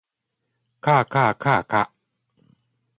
[0.79, 1.93] かあかあかあか